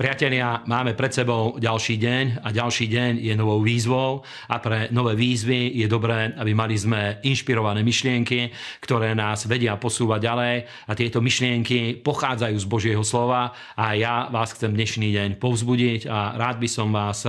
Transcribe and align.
Priatelia, 0.00 0.64
máme 0.64 0.96
pred 0.96 1.12
sebou 1.12 1.60
ďalší 1.60 2.00
deň 2.00 2.40
a 2.40 2.48
ďalší 2.56 2.88
deň 2.88 3.20
je 3.20 3.36
novou 3.36 3.60
výzvou 3.60 4.24
a 4.48 4.56
pre 4.56 4.88
nové 4.96 5.12
výzvy 5.12 5.76
je 5.76 5.84
dobré, 5.84 6.32
aby 6.40 6.56
mali 6.56 6.72
sme 6.72 7.20
inšpirované 7.20 7.84
myšlienky, 7.84 8.48
ktoré 8.80 9.12
nás 9.12 9.44
vedia 9.44 9.76
posúvať 9.76 10.20
ďalej 10.24 10.56
a 10.88 10.92
tieto 10.96 11.20
myšlienky 11.20 12.00
pochádzajú 12.00 12.56
z 12.56 12.64
Božieho 12.64 13.04
slova 13.04 13.52
a 13.76 13.92
ja 13.92 14.32
vás 14.32 14.56
chcem 14.56 14.72
dnešný 14.72 15.12
deň 15.12 15.28
povzbudiť 15.36 16.08
a 16.08 16.32
rád 16.32 16.64
by 16.64 16.68
som 16.72 16.88
vás 16.96 17.28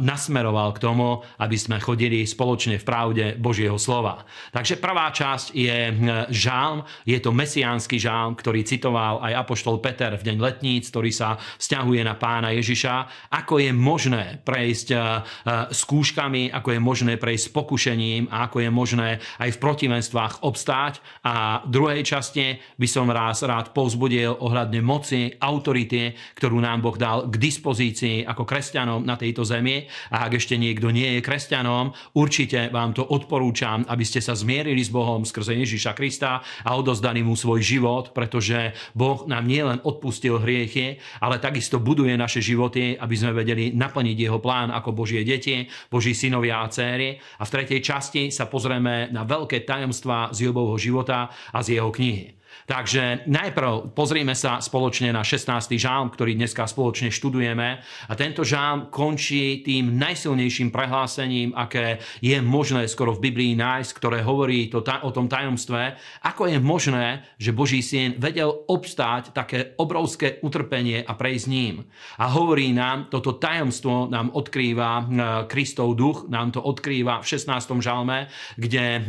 nasmeroval 0.00 0.72
k 0.72 0.80
tomu, 0.80 1.20
aby 1.36 1.60
sme 1.60 1.76
chodili 1.76 2.24
spoločne 2.24 2.80
v 2.80 2.88
pravde 2.88 3.24
Božieho 3.36 3.76
slova. 3.76 4.24
Takže 4.48 4.80
prvá 4.80 5.12
časť 5.12 5.52
je 5.52 5.92
žálm, 6.32 6.88
je 7.04 7.20
to 7.20 7.36
mesiánsky 7.36 8.00
žálm, 8.00 8.32
ktorý 8.32 8.64
citoval 8.64 9.20
aj 9.20 9.44
apoštol 9.44 9.76
Peter 9.84 10.16
v 10.16 10.24
deň 10.24 10.36
letníc, 10.40 10.88
ktorý 10.88 11.12
sa 11.12 11.36
vzťahuje 11.66 12.06
na 12.06 12.14
pána 12.14 12.54
Ježiša, 12.54 13.26
ako 13.34 13.58
je 13.58 13.74
možné 13.74 14.38
prejsť 14.46 14.88
eh, 14.94 14.98
eh, 15.02 15.66
skúškami, 15.74 16.54
ako 16.54 16.78
je 16.78 16.80
možné 16.80 17.18
prejsť 17.18 17.50
pokušením 17.50 18.30
a 18.30 18.46
ako 18.46 18.62
je 18.62 18.70
možné 18.70 19.08
aj 19.42 19.50
v 19.50 19.58
protivenstvách 19.58 20.46
obstáť. 20.46 21.02
A 21.26 21.66
v 21.66 21.74
druhej 21.74 22.06
časti 22.06 22.62
by 22.78 22.86
som 22.86 23.10
raz 23.10 23.42
rád 23.42 23.74
povzbudil 23.74 24.38
ohľadne 24.38 24.78
moci, 24.78 25.34
autority, 25.42 26.14
ktorú 26.38 26.62
nám 26.62 26.86
Boh 26.86 26.94
dal 26.94 27.26
k 27.26 27.34
dispozícii 27.34 28.22
ako 28.22 28.46
kresťanom 28.46 29.02
na 29.02 29.18
tejto 29.18 29.42
zemi. 29.42 29.90
A 30.14 30.30
ak 30.30 30.38
ešte 30.38 30.54
niekto 30.54 30.94
nie 30.94 31.18
je 31.18 31.26
kresťanom, 31.26 31.90
určite 32.14 32.70
vám 32.70 32.94
to 32.94 33.02
odporúčam, 33.02 33.82
aby 33.90 34.06
ste 34.06 34.22
sa 34.22 34.38
zmierili 34.38 34.78
s 34.78 34.94
Bohom 34.94 35.26
skrze 35.26 35.58
Ježiša 35.58 35.98
Krista 35.98 36.46
a 36.62 36.70
odozdali 36.78 37.26
mu 37.26 37.34
svoj 37.34 37.58
život, 37.58 38.14
pretože 38.14 38.70
Boh 38.94 39.26
nám 39.26 39.48
nielen 39.48 39.82
odpustil 39.82 40.38
hriechy, 40.38 41.02
ale 41.18 41.42
takisto 41.46 41.78
buduje 41.78 42.18
naše 42.18 42.42
životy, 42.42 42.98
aby 42.98 43.14
sme 43.14 43.30
vedeli 43.30 43.70
naplniť 43.70 44.16
jeho 44.18 44.42
plán 44.42 44.74
ako 44.74 44.90
Božie 44.90 45.22
deti, 45.22 45.70
Boží 45.86 46.10
synovia 46.10 46.60
a 46.60 46.66
céry. 46.66 47.16
A 47.38 47.46
v 47.46 47.52
tretej 47.54 47.80
časti 47.80 48.22
sa 48.34 48.50
pozrieme 48.50 49.08
na 49.14 49.22
veľké 49.22 49.62
tajomstvá 49.62 50.34
z 50.34 50.50
Jobovho 50.50 50.74
života 50.74 51.30
a 51.54 51.58
z 51.62 51.78
jeho 51.78 51.94
knihy. 51.94 52.35
Takže 52.66 53.30
najprv 53.30 53.94
pozrieme 53.94 54.34
sa 54.34 54.58
spoločne 54.58 55.14
na 55.14 55.22
16. 55.22 55.78
žálm, 55.78 56.10
ktorý 56.10 56.34
dneska 56.34 56.66
spoločne 56.66 57.14
študujeme. 57.14 57.78
A 57.82 58.12
tento 58.18 58.42
žálm 58.42 58.90
končí 58.90 59.62
tým 59.62 59.94
najsilnejším 59.94 60.74
prehlásením, 60.74 61.54
aké 61.54 62.02
je 62.18 62.34
možné 62.42 62.90
skoro 62.90 63.14
v 63.14 63.30
Biblii 63.30 63.52
nájsť, 63.54 63.90
ktoré 63.94 64.18
hovorí 64.26 64.66
to, 64.66 64.82
o 64.82 65.10
tom 65.14 65.30
tajomstve. 65.30 65.94
Ako 66.26 66.50
je 66.50 66.58
možné, 66.58 67.22
že 67.38 67.54
Boží 67.54 67.86
syn 67.86 68.18
vedel 68.18 68.50
obstáť 68.50 69.30
také 69.30 69.78
obrovské 69.78 70.42
utrpenie 70.42 71.06
a 71.06 71.12
prejsť 71.14 71.46
ním. 71.46 71.86
A 72.18 72.26
hovorí 72.32 72.74
nám, 72.74 73.12
toto 73.14 73.38
tajomstvo 73.38 74.10
nám 74.10 74.34
odkrýva 74.34 74.90
e, 74.98 75.02
Kristov 75.46 75.94
duch, 75.94 76.26
nám 76.26 76.50
to 76.50 76.58
odkrýva 76.64 77.22
v 77.22 77.28
16. 77.30 77.78
žalme, 77.78 78.26
kde 78.58 78.84
e, 78.98 79.00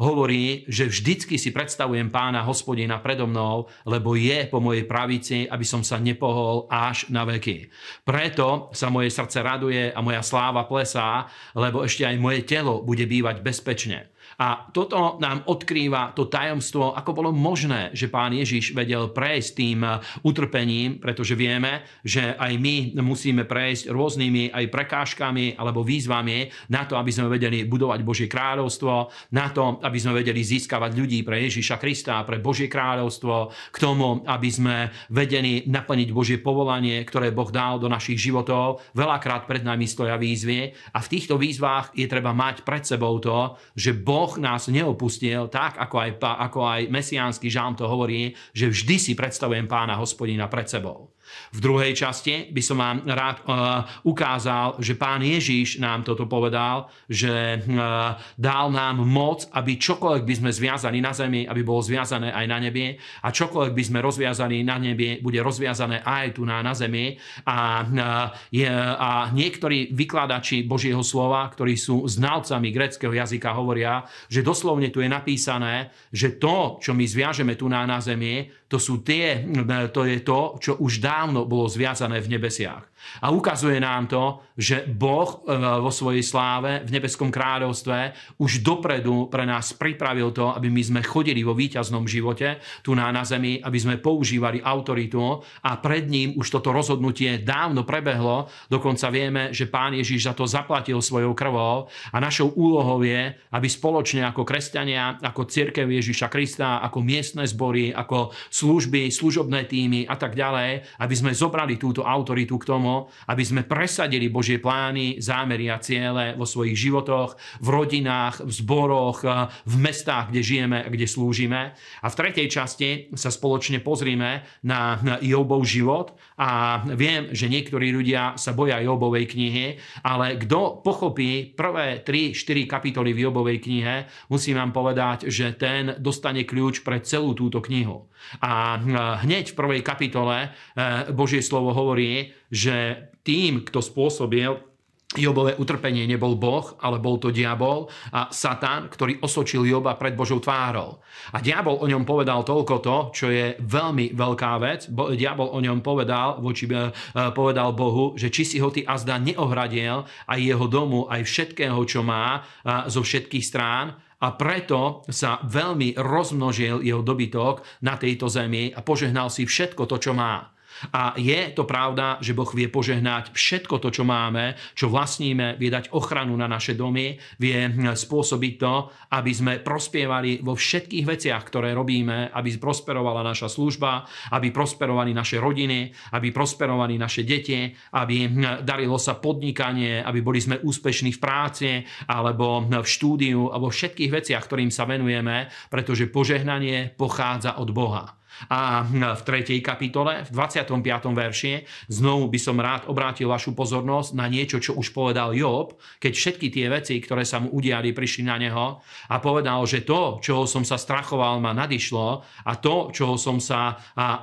hovorí, 0.00 0.64
že 0.72 0.88
vždycky 0.88 1.36
si 1.36 1.52
predstavujem 1.52 2.08
pána 2.08 2.40
hospodina 2.40 2.73
hospodina 2.74 2.98
predo 2.98 3.30
mnou, 3.30 3.70
lebo 3.86 4.18
je 4.18 4.50
po 4.50 4.58
mojej 4.58 4.82
pravici, 4.82 5.46
aby 5.46 5.62
som 5.62 5.86
sa 5.86 6.02
nepohol 6.02 6.66
až 6.66 7.06
na 7.06 7.22
veky. 7.22 7.70
Preto 8.02 8.74
sa 8.74 8.90
moje 8.90 9.14
srdce 9.14 9.38
raduje 9.46 9.94
a 9.94 10.02
moja 10.02 10.26
sláva 10.26 10.66
plesá, 10.66 11.30
lebo 11.54 11.86
ešte 11.86 12.02
aj 12.02 12.18
moje 12.18 12.42
telo 12.42 12.82
bude 12.82 13.06
bývať 13.06 13.46
bezpečne. 13.46 14.10
A 14.40 14.68
toto 14.70 15.18
nám 15.22 15.46
odkrýva 15.46 16.16
to 16.16 16.26
tajomstvo, 16.26 16.94
ako 16.96 17.10
bolo 17.14 17.30
možné, 17.30 17.94
že 17.94 18.10
pán 18.10 18.34
Ježiš 18.34 18.74
vedel 18.74 19.10
prejsť 19.14 19.50
tým 19.54 19.80
uh, 19.84 20.00
utrpením, 20.26 20.98
pretože 20.98 21.38
vieme, 21.38 21.86
že 22.02 22.34
aj 22.34 22.52
my 22.58 22.76
musíme 22.98 23.46
prejsť 23.46 23.92
rôznymi 23.92 24.50
aj 24.50 24.64
prekážkami 24.72 25.58
alebo 25.58 25.86
výzvami 25.86 26.70
na 26.72 26.88
to, 26.88 26.96
aby 26.98 27.10
sme 27.12 27.30
vedeli 27.30 27.68
budovať 27.68 28.00
Božie 28.02 28.28
kráľovstvo, 28.30 29.12
na 29.36 29.50
to, 29.50 29.78
aby 29.82 29.98
sme 29.98 30.18
vedeli 30.18 30.40
získavať 30.40 30.90
ľudí 30.96 31.20
pre 31.22 31.44
Ježiša 31.46 31.76
Krista, 31.78 32.24
pre 32.26 32.40
Božie 32.40 32.66
kráľovstvo, 32.66 33.52
k 33.70 33.76
tomu, 33.76 34.24
aby 34.26 34.48
sme 34.50 34.76
vedeli 35.10 35.66
naplniť 35.68 36.08
Božie 36.10 36.38
povolanie, 36.40 37.02
ktoré 37.04 37.30
Boh 37.30 37.48
dal 37.50 37.76
do 37.78 37.90
našich 37.90 38.18
životov. 38.20 38.80
Veľakrát 38.96 39.44
pred 39.44 39.62
nami 39.62 39.84
stoja 39.84 40.16
výzvy 40.16 40.72
a 40.94 40.98
v 41.02 41.10
týchto 41.10 41.36
výzvách 41.36 41.92
je 41.96 42.06
treba 42.08 42.32
mať 42.32 42.62
pred 42.64 42.84
sebou 42.84 43.18
to, 43.20 43.58
že 43.76 43.92
Boh 43.94 44.23
Boh 44.24 44.40
nás 44.40 44.72
neopustil, 44.72 45.52
tak 45.52 45.76
ako 45.76 46.00
aj, 46.00 46.10
ako 46.16 46.64
aj 46.64 46.80
mesiánsky 46.88 47.52
žám 47.52 47.76
to 47.76 47.84
hovorí, 47.84 48.32
že 48.56 48.72
vždy 48.72 48.96
si 48.96 49.12
predstavujem 49.12 49.68
pána 49.68 50.00
hospodina 50.00 50.48
pred 50.48 50.64
sebou. 50.64 51.12
V 51.54 51.58
druhej 51.62 51.94
časti 51.94 52.50
by 52.52 52.62
som 52.62 52.78
vám 52.80 52.98
rád 53.06 53.36
uh, 53.44 53.84
ukázal, 54.04 54.78
že 54.82 54.98
pán 54.98 55.22
Ježíš 55.24 55.80
nám 55.80 56.04
toto 56.04 56.28
povedal, 56.28 56.90
že 57.08 57.64
uh, 57.64 58.18
dal 58.36 58.68
nám 58.70 59.02
moc, 59.02 59.46
aby 59.54 59.78
čokoľvek 59.78 60.24
by 60.24 60.34
sme 60.34 60.50
zviazali 60.50 60.98
na 61.00 61.12
zemi, 61.14 61.46
aby 61.46 61.60
bolo 61.64 61.80
zviazané 61.80 62.34
aj 62.34 62.46
na 62.46 62.58
nebi 62.60 62.94
a 63.24 63.28
čokoľvek 63.30 63.74
by 63.74 63.84
sme 63.84 63.98
rozviazali 64.04 64.62
na 64.66 64.76
nebi, 64.76 65.22
bude 65.22 65.40
rozviazané 65.40 66.04
aj 66.04 66.38
tu 66.38 66.42
na, 66.44 66.60
na 66.60 66.74
zemi. 66.76 67.16
A, 67.46 67.82
uh, 67.82 68.28
je, 68.52 68.68
a 68.70 69.30
niektorí 69.32 69.94
vykladači 69.94 70.66
Božieho 70.66 71.02
slova, 71.02 71.46
ktorí 71.50 71.78
sú 71.78 72.04
znalcami 72.04 72.68
greckého 72.74 73.14
jazyka, 73.14 73.54
hovoria, 73.54 74.04
že 74.28 74.44
doslovne 74.44 74.90
tu 74.90 75.00
je 75.00 75.08
napísané, 75.10 75.94
že 76.10 76.36
to, 76.36 76.78
čo 76.80 76.92
my 76.92 77.04
zviažeme 77.04 77.54
tu 77.54 77.70
na, 77.70 77.86
na 77.86 77.98
zemi, 77.98 78.50
to, 78.68 78.82
sú 78.82 79.06
tie, 79.06 79.46
to 79.94 80.02
je 80.02 80.18
to, 80.26 80.40
čo 80.58 80.72
už 80.82 80.98
dávno 80.98 81.46
bolo 81.46 81.70
zviazané 81.70 82.18
v 82.18 82.38
nebesiach. 82.38 82.94
A 83.20 83.30
ukazuje 83.30 83.78
nám 83.80 84.08
to, 84.08 84.40
že 84.56 84.86
Boh 84.88 85.44
e, 85.44 85.54
vo 85.56 85.90
svojej 85.90 86.24
sláve 86.24 86.82
v 86.86 86.90
nebeskom 86.94 87.28
kráľovstve 87.28 88.14
už 88.40 88.64
dopredu 88.64 89.28
pre 89.28 89.44
nás 89.44 89.74
pripravil 89.76 90.32
to, 90.32 90.50
aby 90.54 90.70
my 90.70 90.82
sme 90.82 91.00
chodili 91.04 91.42
vo 91.44 91.52
víťaznom 91.52 92.06
živote 92.08 92.58
tu 92.80 92.94
na, 92.96 93.10
na 93.10 93.22
zemi, 93.26 93.60
aby 93.60 93.78
sme 93.78 94.00
používali 94.00 94.62
autoritu 94.62 95.42
a 95.64 95.70
pred 95.78 96.08
ním 96.08 96.34
už 96.38 96.48
toto 96.48 96.72
rozhodnutie 96.72 97.42
dávno 97.42 97.84
prebehlo. 97.84 98.48
Dokonca 98.70 99.10
vieme, 99.10 99.52
že 99.52 99.68
Pán 99.68 99.94
Ježiš 99.94 100.30
za 100.30 100.34
to 100.34 100.48
zaplatil 100.48 100.98
svojou 101.02 101.34
krvou 101.34 101.90
a 102.10 102.16
našou 102.18 102.54
úlohou 102.54 103.02
je, 103.04 103.34
aby 103.52 103.68
spoločne 104.04 104.28
ako 104.28 104.44
kresťania, 104.44 105.16
ako 105.16 105.48
církev 105.48 105.88
Ježiša 105.88 106.28
Krista, 106.28 106.84
ako 106.84 107.00
miestne 107.00 107.48
zbory, 107.48 107.88
ako 107.88 108.36
služby, 108.52 109.08
služobné 109.08 109.64
týmy 109.64 110.04
a 110.04 110.20
tak 110.20 110.36
ďalej, 110.36 110.84
aby 111.00 111.14
sme 111.16 111.32
zobrali 111.32 111.80
túto 111.80 112.04
autoritu 112.04 112.60
k 112.60 112.68
tomu, 112.68 113.08
aby 113.32 113.40
sme 113.40 113.64
presadili 113.64 114.28
Božie 114.28 114.60
plány, 114.60 115.24
zámery 115.24 115.72
a 115.72 115.80
ciele 115.80 116.36
vo 116.36 116.44
svojich 116.44 116.76
životoch, 116.76 117.40
v 117.64 117.68
rodinách, 117.72 118.44
v 118.44 118.52
zboroch, 118.52 119.24
v 119.64 119.74
mestách, 119.80 120.28
kde 120.28 120.44
žijeme 120.44 120.84
a 120.84 120.92
kde 120.92 121.08
slúžime. 121.08 121.72
A 122.04 122.06
v 122.12 122.18
tretej 122.20 122.52
časti 122.52 123.08
sa 123.16 123.32
spoločne 123.32 123.80
pozrime 123.80 124.44
na, 124.60 125.00
Jobov 125.24 125.64
život 125.64 126.12
a 126.36 126.84
viem, 126.92 127.32
že 127.32 127.48
niektorí 127.48 127.88
ľudia 127.88 128.36
sa 128.36 128.52
boja 128.52 128.84
Jobovej 128.84 129.32
knihy, 129.32 129.80
ale 130.04 130.36
kto 130.36 130.84
pochopí 130.84 131.56
prvé 131.56 132.04
3-4 132.04 132.68
kapitoly 132.68 133.16
v 133.16 133.22
Jobovej 133.24 133.58
knihe, 133.64 133.93
musím 134.28 134.58
vám 134.58 134.72
povedať, 134.74 135.30
že 135.30 135.54
ten 135.54 135.96
dostane 136.00 136.42
kľúč 136.42 136.82
pre 136.82 137.00
celú 137.04 137.32
túto 137.32 137.62
knihu. 137.64 138.10
A 138.40 138.80
hneď 139.22 139.52
v 139.52 139.58
prvej 139.58 139.80
kapitole 139.84 140.48
eh, 140.48 141.08
Božie 141.12 141.44
slovo 141.44 141.70
hovorí, 141.76 142.32
že 142.48 143.10
tým, 143.24 143.64
kto 143.64 143.80
spôsobil 143.80 144.73
Jobové 145.14 145.54
utrpenie 145.54 146.10
nebol 146.10 146.34
Boh, 146.34 146.74
ale 146.82 146.98
bol 146.98 147.22
to 147.22 147.30
diabol 147.30 147.86
a 148.10 148.34
Satan, 148.34 148.90
ktorý 148.90 149.22
osočil 149.22 149.62
Joba 149.62 149.94
pred 149.94 150.18
Božou 150.18 150.42
tvárou. 150.42 150.98
A 151.30 151.38
diabol 151.38 151.78
o 151.78 151.86
ňom 151.86 152.02
povedal 152.02 152.42
toľko 152.42 152.74
to, 152.82 152.96
čo 153.14 153.26
je 153.30 153.54
veľmi 153.62 154.10
veľká 154.10 154.52
vec. 154.58 154.90
Bo, 154.90 155.14
diabol 155.14 155.54
o 155.54 155.62
ňom 155.62 155.78
povedal, 155.86 156.42
voči, 156.42 156.66
e, 156.66 156.90
povedal 157.30 157.70
Bohu, 157.78 158.18
že 158.18 158.30
či 158.34 158.42
si 158.42 158.56
ho 158.58 158.74
ty 158.74 158.82
azda 158.82 159.22
neohradil 159.22 160.02
aj 160.26 160.38
jeho 160.38 160.66
domu, 160.66 161.06
aj 161.06 161.22
všetkého, 161.22 161.78
čo 161.86 162.02
má 162.02 162.42
e, 162.42 162.90
zo 162.90 163.06
všetkých 163.06 163.44
strán, 163.46 163.94
a 164.24 164.32
preto 164.32 165.04
sa 165.12 165.36
veľmi 165.44 166.00
rozmnožil 166.00 166.80
jeho 166.80 167.04
dobytok 167.04 167.84
na 167.84 168.00
tejto 168.00 168.32
zemi 168.32 168.72
a 168.72 168.80
požehnal 168.80 169.28
si 169.28 169.44
všetko 169.44 169.84
to, 169.84 170.00
čo 170.00 170.16
má. 170.16 170.53
A 170.92 171.14
je 171.16 171.54
to 171.54 171.64
pravda, 171.64 172.18
že 172.18 172.34
Boh 172.34 172.48
vie 172.50 172.66
požehnať 172.68 173.30
všetko 173.32 173.78
to, 173.78 173.88
čo 173.94 174.04
máme, 174.04 174.58
čo 174.74 174.90
vlastníme, 174.90 175.56
vie 175.56 175.70
dať 175.70 175.94
ochranu 175.94 176.34
na 176.34 176.50
naše 176.50 176.74
domy, 176.74 177.16
vie 177.38 177.70
spôsobiť 177.94 178.54
to, 178.58 178.74
aby 179.14 179.32
sme 179.32 179.52
prospievali 179.62 180.42
vo 180.42 180.58
všetkých 180.58 181.04
veciach, 181.06 181.42
ktoré 181.46 181.72
robíme, 181.72 182.34
aby 182.34 182.48
prosperovala 182.58 183.22
naša 183.22 183.46
služba, 183.46 184.04
aby 184.34 184.50
prosperovali 184.50 185.14
naše 185.14 185.38
rodiny, 185.38 185.92
aby 186.16 186.34
prosperovali 186.34 186.98
naše 186.98 187.22
deti, 187.22 187.70
aby 187.94 188.28
darilo 188.64 188.98
sa 188.98 189.18
podnikanie, 189.18 190.02
aby 190.02 190.20
boli 190.24 190.40
sme 190.40 190.60
úspešní 190.60 191.14
v 191.14 191.22
práci 191.22 191.70
alebo 192.10 192.64
v 192.64 192.86
štúdiu 192.86 193.52
alebo 193.52 193.70
všetkých 193.70 194.10
veciach, 194.10 194.42
ktorým 194.44 194.72
sa 194.72 194.88
venujeme, 194.88 195.48
pretože 195.70 196.10
požehnanie 196.10 196.94
pochádza 196.94 197.60
od 197.60 197.70
Boha. 197.70 198.23
A 198.50 198.84
v 198.88 199.22
3. 199.22 199.64
kapitole, 199.64 200.26
v 200.26 200.30
25. 200.30 200.74
verši, 201.14 201.64
znovu 201.88 202.28
by 202.28 202.38
som 202.38 202.56
rád 202.60 202.90
obrátil 202.90 203.30
vašu 203.30 203.54
pozornosť 203.54 204.16
na 204.18 204.26
niečo, 204.26 204.60
čo 204.60 204.74
už 204.74 204.90
povedal 204.90 205.32
Job, 205.32 205.78
keď 206.02 206.12
všetky 206.12 206.50
tie 206.50 206.66
veci, 206.68 206.98
ktoré 206.98 207.22
sa 207.22 207.40
mu 207.40 207.54
udiali, 207.54 207.94
prišli 207.94 208.26
na 208.26 208.36
neho 208.36 208.82
a 209.10 209.16
povedal, 209.22 209.62
že 209.64 209.86
to, 209.86 210.18
čoho 210.18 210.44
som 210.44 210.66
sa 210.66 210.76
strachoval, 210.80 211.38
ma 211.38 211.54
nadišlo 211.54 212.06
a 212.44 212.52
to, 212.58 212.90
čoho 212.92 213.14
som 213.20 213.38
sa 213.42 213.78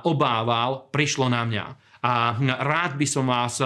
obával, 0.06 0.92
prišlo 0.92 1.26
na 1.32 1.42
mňa. 1.48 1.66
A 2.02 2.34
rád 2.66 2.98
by 2.98 3.06
som 3.06 3.30
vás 3.30 3.62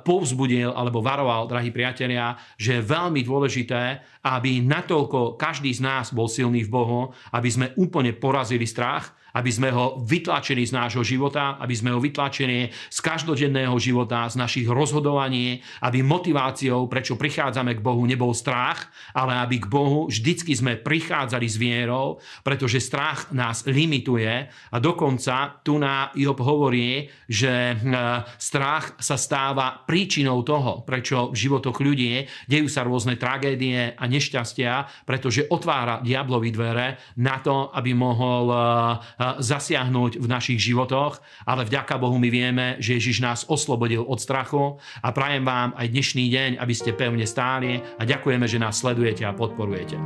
povzbudil 0.00 0.72
alebo 0.72 1.04
varoval, 1.04 1.44
drahí 1.44 1.68
priatelia, 1.68 2.32
že 2.56 2.80
je 2.80 2.88
veľmi 2.88 3.20
dôležité, 3.20 4.00
aby 4.24 4.64
natoľko 4.64 5.36
každý 5.36 5.68
z 5.76 5.84
nás 5.84 6.08
bol 6.16 6.24
silný 6.24 6.64
v 6.64 6.72
Bohu, 6.72 7.12
aby 7.36 7.48
sme 7.52 7.76
úplne 7.76 8.16
porazili 8.16 8.64
strach, 8.64 9.12
aby 9.34 9.50
sme 9.50 9.70
ho 9.70 10.00
vytlačili 10.02 10.64
z 10.66 10.72
nášho 10.74 11.04
života, 11.06 11.56
aby 11.60 11.74
sme 11.74 11.94
ho 11.94 12.00
vytlačili 12.02 12.70
z 12.70 12.98
každodenného 12.98 13.74
života, 13.78 14.26
z 14.26 14.38
našich 14.38 14.66
rozhodovaní, 14.66 15.62
aby 15.84 16.02
motiváciou, 16.02 16.90
prečo 16.90 17.14
prichádzame 17.14 17.78
k 17.78 17.84
Bohu, 17.84 18.02
nebol 18.06 18.34
strach, 18.34 18.90
ale 19.14 19.38
aby 19.38 19.62
k 19.62 19.70
Bohu 19.70 20.10
vždycky 20.10 20.54
sme 20.56 20.80
prichádzali 20.80 21.46
s 21.46 21.56
vierou, 21.56 22.18
pretože 22.42 22.82
strach 22.82 23.30
nás 23.30 23.62
limituje. 23.66 24.50
A 24.50 24.76
dokonca 24.82 25.62
tu 25.62 25.78
na 25.78 26.10
Job 26.16 26.40
hovorí, 26.42 27.06
že 27.30 27.76
hm, 27.78 28.26
strach 28.38 28.98
sa 28.98 29.14
stáva 29.14 29.84
príčinou 29.86 30.42
toho, 30.42 30.82
prečo 30.82 31.30
v 31.30 31.36
životoch 31.36 31.78
ľudí 31.78 32.26
dejú 32.48 32.66
sa 32.66 32.82
rôzne 32.82 33.14
tragédie 33.14 33.94
a 33.94 34.04
nešťastia, 34.06 35.06
pretože 35.06 35.46
otvára 35.50 36.02
diablovi 36.02 36.50
dvere 36.50 36.88
na 37.20 37.38
to, 37.38 37.70
aby 37.70 37.92
mohol 37.94 38.50
zasiahnuť 39.20 40.16
v 40.16 40.26
našich 40.26 40.58
životoch, 40.58 41.20
ale 41.44 41.68
vďaka 41.68 42.00
Bohu 42.00 42.16
my 42.16 42.30
vieme, 42.32 42.66
že 42.80 42.96
Ježiš 42.96 43.20
nás 43.20 43.44
oslobodil 43.44 44.00
od 44.00 44.16
strachu 44.16 44.80
a 45.04 45.08
prajem 45.12 45.44
vám 45.44 45.76
aj 45.76 45.86
dnešný 45.92 46.24
deň, 46.32 46.50
aby 46.56 46.74
ste 46.74 46.96
pevne 46.96 47.28
stáli 47.28 47.84
a 48.00 48.02
ďakujeme, 48.08 48.48
že 48.48 48.62
nás 48.62 48.80
sledujete 48.80 49.28
a 49.28 49.36
podporujete. 49.36 50.00